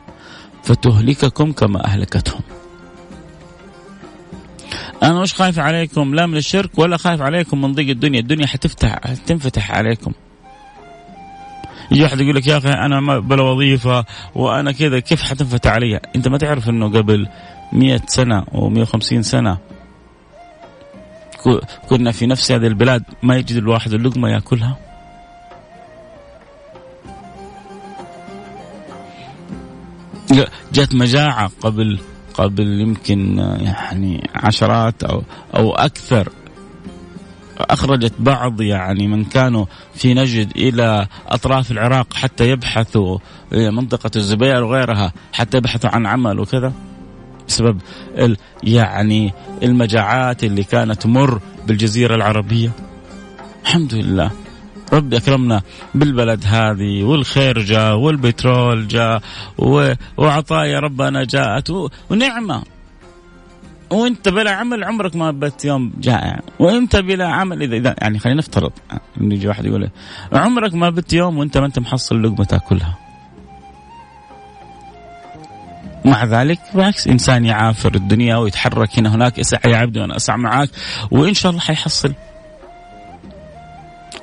فتهلككم 0.62 1.52
كما 1.52 1.84
أهلكتهم. 1.86 2.40
أنا 5.02 5.20
مش 5.20 5.34
خايف 5.34 5.58
عليكم. 5.58 6.14
لا 6.14 6.26
من 6.26 6.36
الشرك 6.36 6.78
ولا 6.78 6.96
خايف 6.96 7.22
عليكم 7.22 7.60
من 7.60 7.72
ضيق 7.72 7.88
الدنيا. 7.88 8.20
الدنيا 8.20 8.46
حتفتح 8.46 8.98
حتنفتح 9.04 9.72
عليكم. 9.72 10.12
يجي 11.90 12.02
واحد 12.02 12.20
يقول 12.20 12.36
لك 12.36 12.46
يا 12.46 12.58
أخي 12.58 12.68
أنا 12.68 13.18
بلا 13.18 13.42
وظيفة 13.42 14.04
وأنا 14.34 14.72
كذا 14.72 14.98
كيف 14.98 15.22
حتنفتح 15.22 15.70
علي؟ 15.70 16.00
أنت 16.16 16.28
ما 16.28 16.38
تعرف 16.38 16.68
إنه 16.68 16.88
قبل 16.88 17.28
مئة 17.72 18.02
سنة 18.06 18.44
و150 18.44 19.20
سنة 19.20 19.58
كنا 21.88 22.12
في 22.12 22.26
نفس 22.26 22.52
هذه 22.52 22.66
البلاد 22.66 23.02
ما 23.22 23.36
يجد 23.36 23.56
الواحد 23.56 23.92
اللقمة 23.92 24.28
يأكلها 24.28 24.76
جت 30.72 30.94
مجاعة 30.94 31.50
قبل 31.60 31.98
قبل 32.34 32.80
يمكن 32.80 33.38
يعني 33.38 34.30
عشرات 34.34 35.02
أو 35.02 35.22
أو 35.56 35.74
أكثر 35.74 36.28
أخرجت 37.58 38.12
بعض 38.18 38.60
يعني 38.60 39.08
من 39.08 39.24
كانوا 39.24 39.66
في 39.94 40.14
نجد 40.14 40.50
إلى 40.56 41.06
أطراف 41.28 41.70
العراق 41.70 42.14
حتى 42.14 42.50
يبحثوا 42.50 43.18
منطقة 43.52 44.10
الزبير 44.16 44.64
وغيرها 44.64 45.12
حتى 45.32 45.56
يبحثوا 45.56 45.90
عن 45.90 46.06
عمل 46.06 46.40
وكذا. 46.40 46.72
بسبب 47.48 47.80
يعني 48.62 49.32
المجاعات 49.62 50.44
اللي 50.44 50.64
كانت 50.64 51.02
تمر 51.02 51.40
بالجزيرة 51.66 52.14
العربية. 52.14 52.70
الحمد 53.62 53.94
لله. 53.94 54.30
ربي 54.92 55.16
أكرمنا 55.16 55.62
بالبلد 55.94 56.44
هذه 56.46 57.02
والخير 57.02 57.58
جاء 57.58 57.96
والبترول 57.96 58.88
جاء 58.88 59.22
وعطايا 60.16 60.80
ربنا 60.80 61.24
جاءت 61.24 61.70
ونعمة. 62.10 62.62
وانت 63.94 64.28
بلا 64.28 64.50
عمل 64.50 64.84
عمرك 64.84 65.16
ما 65.16 65.30
بت 65.30 65.64
يوم 65.64 65.92
جائع. 65.98 66.40
وانت 66.58 66.96
بلا 66.96 67.28
عمل 67.28 67.62
اذا 67.62 67.76
اذا 67.76 67.94
يعني 68.02 68.18
خلينا 68.18 68.38
نفترض 68.38 68.72
ان 69.20 69.32
يجي 69.32 69.48
واحد 69.48 69.66
يقول 69.66 69.90
عمرك 70.32 70.74
ما 70.74 70.90
بت 70.90 71.12
يوم 71.12 71.38
وانت 71.38 71.58
ما 71.58 71.66
أنت 71.66 71.78
محصل 71.78 72.22
لقمه 72.22 72.44
تاكلها 72.44 72.98
مع 76.04 76.24
ذلك 76.24 76.58
بالعكس 76.74 77.08
إنسان 77.08 77.44
يعافر 77.44 77.94
الدنيا 77.94 78.36
ويتحرك 78.36 78.98
هنا 78.98 79.14
هناك 79.14 79.38
أسعى 79.38 79.72
يا 79.72 79.76
عبدي 79.76 80.00
وأنا 80.00 80.16
أسعى 80.16 80.38
معاك 80.38 80.70
وإن 81.10 81.34
شاء 81.34 81.50
الله 81.50 81.62
حيحصل. 81.62 82.14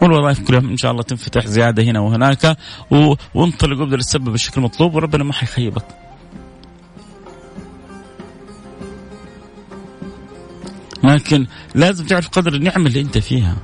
والوظائف 0.01 0.39
كلها 0.47 0.59
إن 0.59 0.77
شاء 0.77 0.91
الله 0.91 1.03
تنفتح 1.03 1.45
زيادة 1.45 1.83
هنا 1.83 1.99
وهناك 1.99 2.57
وانطلق 3.35 3.79
وابدأ 3.79 3.95
السبب 3.95 4.33
الشكل 4.33 4.61
المطلوب 4.61 4.95
وربنا 4.95 5.23
ما 5.23 5.33
حيخيبك. 5.33 5.85
لكن 11.21 11.47
لازم 11.75 12.05
تعرف 12.05 12.29
قدر 12.29 12.53
النعمة 12.53 12.87
اللي 12.87 13.01
أنت 13.01 13.17
فيها. 13.17 13.57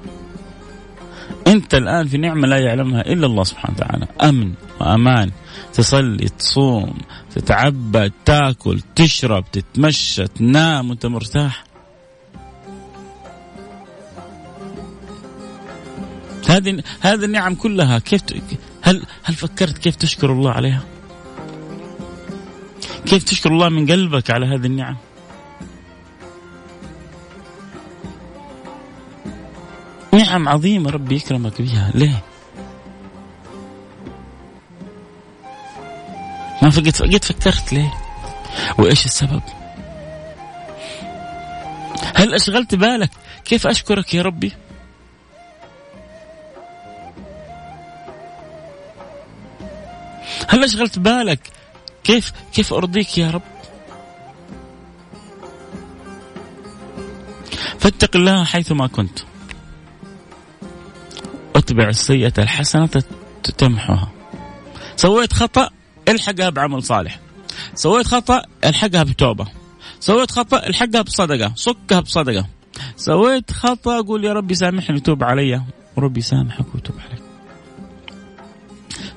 أنت 1.48 1.76
الآن 1.76 2.08
في 2.08 2.18
نعمة 2.18 2.48
لا 2.48 2.58
يعلمها 2.58 3.02
إلا 3.02 3.26
الله 3.26 3.44
سبحانه 3.44 3.76
وتعالى، 3.78 4.08
أمن 4.24 4.54
وأمان، 4.80 5.32
تصلي، 5.74 6.30
تصوم، 6.30 6.98
تتعبد، 7.36 8.12
تاكل، 8.26 8.80
تشرب، 8.96 9.46
تتمشى، 9.52 10.28
تنام 10.28 10.90
وأنت 10.90 11.06
مرتاح. 11.06 11.64
هذه 16.50 16.84
هذه 17.02 17.26
النعم 17.26 17.56
كلها 17.56 18.00
كيف 18.00 18.22
هل 18.82 19.06
هل 19.24 19.36
فكرت 19.36 19.78
كيف 19.78 19.96
تشكر 19.96 20.32
الله 20.32 20.52
عليها؟ 20.52 20.84
كيف 23.06 23.24
تشكر 23.24 23.52
الله 23.52 23.70
من 23.70 23.92
قلبك 23.92 24.32
على 24.32 24.46
هذه 24.46 24.66
النعم؟ 24.66 24.98
نعم 30.28 30.50
عظيمة 30.50 30.90
ربي 30.90 31.16
يكرمك 31.16 31.62
بها 31.62 31.92
ليه؟ 31.96 32.24
ما 36.62 36.70
فقد 36.70 36.88
قد 36.88 37.26
فكرت 37.26 37.74
ليه؟ 37.74 37.94
وإيش 38.80 39.06
السبب؟ 39.06 39.42
هل 42.16 42.34
أشغلت 42.34 42.76
بالك؟ 42.76 43.10
كيف 43.46 43.68
أشكرك 43.68 44.14
يا 44.14 44.22
ربي؟ 44.22 44.52
هل 50.48 50.64
أشغلت 50.64 51.00
بالك؟ 51.00 51.40
كيف 52.04 52.34
كيف 52.54 52.74
أرضيك 52.74 53.18
يا 53.18 53.32
رب؟ 53.32 53.42
فاتق 57.80 58.16
الله 58.16 58.44
حيثما 58.44 58.88
كنت. 58.88 59.20
اتبع 61.68 61.90
السيئة 61.90 62.34
الحسنة 62.38 63.04
تمحها 63.58 64.12
سويت 64.96 65.34
خطأ 65.34 65.70
الحقها 66.08 66.50
بعمل 66.50 66.84
صالح. 66.84 67.20
سويت 67.76 68.08
خطأ 68.08 68.42
الحقها 68.66 69.04
بتوبة. 69.04 69.48
سويت 70.00 70.32
خطأ 70.32 70.68
الحقها 70.68 71.02
بصدقة. 71.02 71.54
صكها 71.56 72.00
بصدقة. 72.00 72.46
سويت 72.96 73.52
خطأ 73.52 74.02
قول 74.02 74.26
يا 74.26 74.34
ربي 74.34 74.56
سامحني 74.56 75.00
توب 75.00 75.24
علي. 75.24 75.62
وربي 75.96 76.22
سامحك 76.22 76.76
وتوب 76.76 76.96
عليك. 77.00 77.22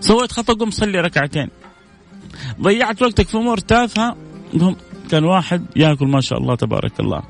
سويت 0.00 0.32
خطأ 0.32 0.52
قم 0.52 0.70
صلي 0.70 1.00
ركعتين. 1.00 1.48
ضيعت 2.60 3.02
وقتك 3.02 3.28
في 3.28 3.36
أمور 3.36 3.58
تافهة. 3.58 4.16
قم 4.52 4.76
كان 5.10 5.24
واحد 5.24 5.66
ياكل 5.76 6.06
ما 6.06 6.20
شاء 6.20 6.38
الله 6.38 6.54
تبارك 6.54 7.00
الله. 7.00 7.22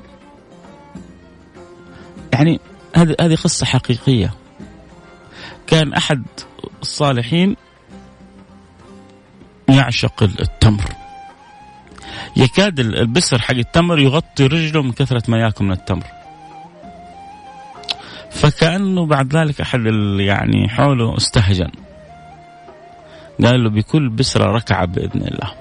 يعني 2.33 2.59
هذه 2.95 3.15
هذه 3.21 3.35
قصة 3.35 3.65
حقيقية. 3.65 4.40
كان 5.71 5.93
أحد 5.93 6.23
الصالحين 6.81 7.55
يعشق 9.69 10.23
التمر. 10.23 10.83
يكاد 12.37 12.79
البسر 12.79 13.39
حق 13.39 13.55
التمر 13.55 13.99
يغطي 13.99 14.47
رجله 14.47 14.81
من 14.81 14.91
كثرة 14.91 15.23
ما 15.27 15.37
يأكل 15.39 15.65
من 15.65 15.71
التمر. 15.71 16.05
فكأنه 18.31 19.05
بعد 19.05 19.35
ذلك 19.35 19.61
أحد 19.61 19.79
يعني 20.19 20.69
حوله 20.69 21.17
استهجن. 21.17 21.71
قال 23.43 23.63
له 23.63 23.69
بكل 23.69 24.09
بسرة 24.09 24.45
ركعة 24.45 24.85
بإذن 24.85 25.21
الله. 25.21 25.53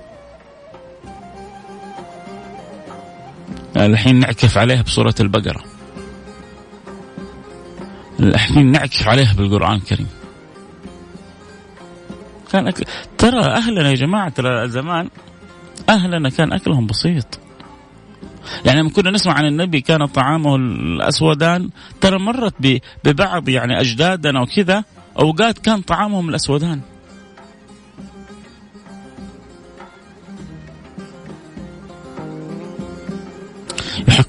الحين 3.76 4.20
نعكف 4.20 4.58
عليها 4.58 4.82
بسورة 4.82 5.14
البقرة. 5.20 5.64
الحين 8.20 8.72
نعكف 8.72 9.08
عليها 9.08 9.32
بالقرآن 9.34 9.76
الكريم. 9.76 10.08
كان 12.52 12.66
أكل... 12.66 12.84
ترى 13.18 13.40
أهلنا 13.40 13.90
يا 13.90 13.94
جماعة 13.94 14.28
ترى 14.28 14.68
زمان 14.68 15.08
أهلنا 15.88 16.30
كان 16.30 16.52
أكلهم 16.52 16.86
بسيط. 16.86 17.38
يعني 18.64 18.80
لما 18.80 18.90
كنا 18.90 19.10
نسمع 19.10 19.32
عن 19.32 19.46
النبي 19.46 19.80
كان 19.80 20.06
طعامه 20.06 20.56
الأسودان 20.56 21.70
ترى 22.00 22.18
مرت 22.18 22.80
ببعض 23.04 23.48
يعني 23.48 23.80
أجدادنا 23.80 24.40
وكذا 24.40 24.84
أوقات 25.18 25.58
كان 25.58 25.80
طعامهم 25.80 26.28
الأسودان. 26.28 26.80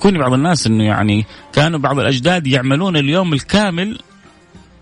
يحكوني 0.01 0.19
بعض 0.19 0.33
الناس 0.33 0.67
إنه 0.67 0.83
يعني 0.83 1.25
كانوا 1.53 1.79
بعض 1.79 1.99
الأجداد 1.99 2.47
يعملون 2.47 2.97
اليوم 2.97 3.33
الكامل 3.33 3.99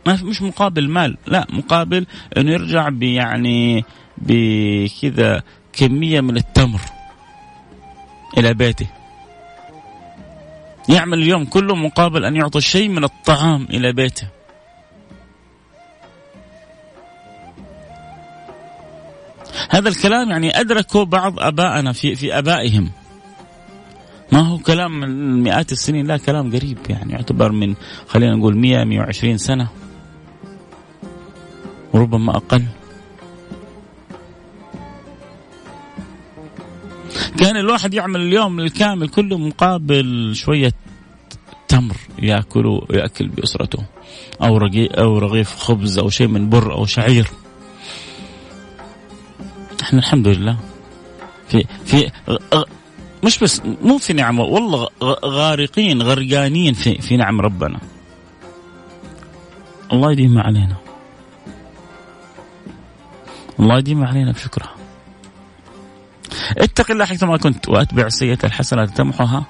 ما 0.05 0.19
مش 0.23 0.41
مقابل 0.41 0.89
مال 0.89 1.17
لا 1.27 1.47
مقابل 1.49 2.05
إنه 2.37 2.51
يرجع 2.51 2.89
بيعني 2.89 3.85
بكذا 4.17 5.43
كمية 5.73 6.21
من 6.21 6.37
التمر 6.37 6.79
إلى 8.37 8.53
بيته. 8.53 8.87
يعمل 10.89 11.17
اليوم 11.17 11.45
كله 11.45 11.75
مقابل 11.75 12.25
أن 12.25 12.35
يعطي 12.35 12.61
شيء 12.61 12.89
من 12.89 13.03
الطعام 13.03 13.67
إلى 13.69 13.93
بيته. 13.93 14.27
هذا 19.69 19.89
الكلام 19.89 20.29
يعني 20.29 20.59
أدركه 20.59 21.05
بعض 21.05 21.39
ابائنا 21.39 21.93
في 21.93 22.15
في 22.15 22.37
أبائهم. 22.37 22.91
ما 24.31 24.39
هو 24.39 24.57
كلام 24.57 24.99
من 24.99 25.43
مئات 25.43 25.71
السنين 25.71 26.07
لا 26.07 26.17
كلام 26.17 26.55
قريب 26.55 26.77
يعني 26.89 27.13
يعتبر 27.13 27.51
من 27.51 27.75
خلينا 28.07 28.35
نقول 28.35 28.57
100 28.57 28.83
120 28.83 29.37
سنة. 29.37 29.67
وربما 31.93 32.37
أقل. 32.37 32.63
كان 37.37 37.57
الواحد 37.57 37.93
يعمل 37.93 38.21
اليوم 38.21 38.59
الكامل 38.59 39.09
كله 39.09 39.37
مقابل 39.37 40.31
شوية 40.35 40.73
تمر 41.67 41.95
ياكله 42.19 42.81
يأكل 42.89 43.27
بأسرته 43.27 43.85
أو 44.41 44.57
رغيف 44.57 44.91
أو 44.91 45.17
رغيف 45.17 45.55
خبز 45.55 45.99
أو 45.99 46.09
شيء 46.09 46.27
من 46.27 46.49
بر 46.49 46.73
أو 46.73 46.85
شعير. 46.85 47.27
إحنا 49.81 49.99
الحمد 49.99 50.27
لله. 50.27 50.57
في 51.47 51.65
في 51.85 52.11
مش 53.23 53.39
بس 53.39 53.61
مو 53.81 53.97
في 53.97 54.13
نعمه 54.13 54.43
والله 54.43 54.87
غارقين 55.25 56.01
غرقانين 56.01 56.73
في 56.73 57.01
في 57.01 57.17
نعم 57.17 57.41
ربنا. 57.41 57.79
الله 59.93 60.11
يديم 60.11 60.37
علينا. 60.37 60.75
الله 63.59 63.77
يديم 63.77 64.03
علينا 64.03 64.31
بشكرها. 64.31 64.75
اتق 66.57 66.91
الله 66.91 67.05
حيثما 67.05 67.37
كنت 67.37 67.69
وأتبع 67.69 68.05
السيئة 68.05 68.39
الحسنة 68.43 68.85
تمحها 68.85 69.45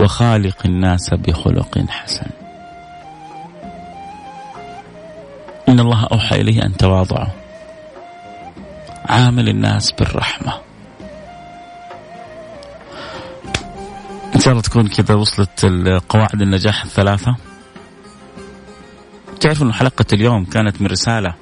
وخالق 0.00 0.56
الناس 0.64 1.14
بخلق 1.14 1.78
حسن. 1.88 2.26
إن 5.68 5.80
الله 5.80 6.06
أوحى 6.12 6.40
إليه 6.40 6.62
أن 6.62 6.76
تواضعوا. 6.76 7.32
عامل 9.04 9.48
الناس 9.48 9.92
بالرحمة. 9.92 10.71
شاء 14.42 14.52
الله 14.52 14.62
تكون 14.62 14.88
كذا 14.88 15.14
وصلت 15.14 15.66
قواعد 16.08 16.42
النجاح 16.42 16.84
الثلاثة. 16.84 17.36
تعرفوا 19.40 19.66
أن 19.66 19.72
حلقة 19.72 20.04
اليوم 20.12 20.44
كانت 20.44 20.82
من 20.82 20.86
رسالة 20.86 21.34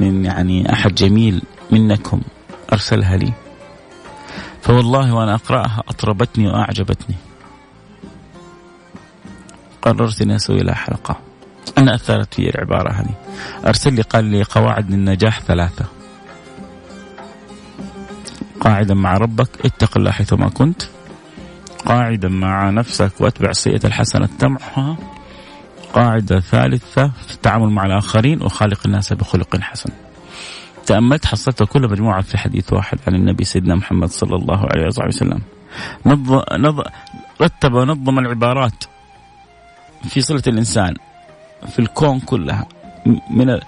من 0.00 0.24
يعني 0.24 0.72
أحد 0.72 0.94
جميل 0.94 1.42
منكم 1.70 2.20
أرسلها 2.72 3.16
لي. 3.16 3.32
فوالله 4.62 5.14
وأنا 5.14 5.34
أقرأها 5.34 5.82
أطربتني 5.88 6.48
وأعجبتني. 6.48 7.16
قررت 9.82 10.22
أني 10.22 10.36
أسوي 10.36 10.60
لها 10.60 10.74
حلقة. 10.74 11.18
أنا 11.78 11.94
أثرت 11.94 12.34
في 12.34 12.48
العبارة 12.48 12.92
هذه. 12.92 13.14
أرسل 13.66 13.92
لي 13.94 14.02
قال 14.02 14.24
لي 14.24 14.42
قواعد 14.42 14.90
للنجاح 14.90 15.40
ثلاثة. 15.40 15.84
قاعدا 18.60 18.94
مع 18.94 19.16
ربك 19.16 19.66
اتق 19.66 19.98
الله 19.98 20.10
حيثما 20.10 20.48
كنت. 20.48 20.82
قاعدا 21.86 22.28
مع 22.28 22.70
نفسك 22.70 23.20
واتبع 23.20 23.50
السيئة 23.50 23.86
الحسنة 23.86 24.28
تمحها. 24.38 24.96
قاعدة 25.94 26.40
ثالثة 26.40 27.08
في 27.08 27.34
التعامل 27.34 27.68
مع 27.70 27.86
الآخرين 27.86 28.42
وخالق 28.42 28.80
الناس 28.86 29.12
بخلق 29.12 29.56
حسن. 29.60 29.90
تأملت 30.86 31.26
حصلت 31.26 31.62
كل 31.62 31.82
مجموعة 31.82 32.20
في 32.20 32.38
حديث 32.38 32.72
واحد 32.72 32.98
عن 33.06 33.14
النبي 33.14 33.44
سيدنا 33.44 33.74
محمد 33.74 34.08
صلى 34.08 34.36
الله 34.36 34.66
عليه 34.70 34.86
وسلم. 34.86 35.40
نظ... 36.06 36.42
نظ... 36.52 36.80
رتب 37.40 37.72
ونظم 37.74 38.18
العبارات 38.18 38.84
في 40.08 40.20
صلة 40.20 40.42
الإنسان 40.46 40.94
في 41.68 41.78
الكون 41.78 42.20
كلها 42.20 42.66
من 43.30 43.60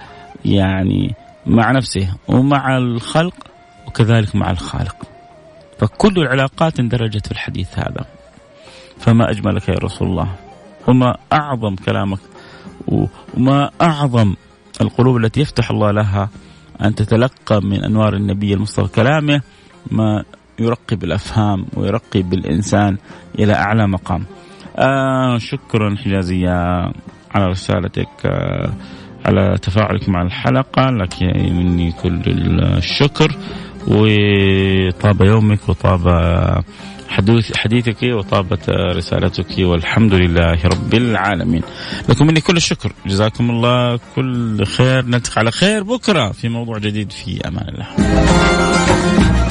يعني 0.45 1.15
مع 1.47 1.71
نفسه 1.71 2.15
ومع 2.29 2.77
الخلق 2.77 3.35
وكذلك 3.87 4.37
مع 4.37 4.51
الخالق. 4.51 4.97
فكل 5.85 6.19
العلاقات 6.19 6.81
اندرجت 6.81 7.27
في 7.27 7.33
الحديث 7.33 7.79
هذا. 7.79 8.05
فما 8.99 9.31
أجملك 9.31 9.69
يا 9.69 9.75
رسول 9.75 10.09
الله. 10.09 10.29
وما 10.89 11.17
أعظم 11.33 11.75
كلامك. 11.77 12.19
وما 12.89 13.71
أعظم 13.83 14.35
القلوب 14.81 15.17
التي 15.17 15.41
يفتح 15.41 15.71
الله 15.71 15.91
لها 15.91 16.29
أن 16.85 16.95
تتلقى 16.95 17.61
من 17.63 17.85
أنوار 17.85 18.15
النبي 18.15 18.55
المصطفى. 18.55 18.95
كلامه 18.95 19.41
ما 19.91 20.25
يرقي 20.59 20.97
بالأفهام 20.97 21.67
ويرقي 21.77 22.23
بالإنسان 22.23 22.97
إلى 23.39 23.53
أعلى 23.55 23.87
مقام. 23.87 24.25
آه 24.77 25.39
شكرا 25.39 25.97
حجازية 25.97 26.51
على 27.35 27.47
رسالتك 27.47 28.27
آه 28.27 28.73
على 29.25 29.59
تفاعلك 29.63 30.09
مع 30.09 30.23
الحلقة. 30.23 30.91
لك 30.91 31.23
مني 31.23 31.93
كل 31.93 32.23
الشكر. 32.77 33.37
وطاب 33.87 35.23
يومك 35.23 35.69
وطاب 35.69 36.65
حديث 37.09 37.57
حديثك 37.57 38.03
وطابت 38.03 38.71
رسالتك 38.71 39.59
والحمد 39.59 40.15
لله 40.15 40.59
رب 40.65 40.95
العالمين. 40.95 41.63
لكم 42.09 42.27
مني 42.27 42.41
كل 42.41 42.57
الشكر. 42.57 42.93
جزاكم 43.07 43.51
الله 43.51 44.01
كل 44.17 44.65
خير. 44.67 45.07
نلتقي 45.07 45.35
على 45.37 45.51
خير 45.51 45.83
بكرة 45.83 46.33
في 46.33 46.49
موضوع 46.49 46.79
جديد 46.79 47.13
في 47.13 47.49
أمان 47.49 47.69
الله. 47.69 49.44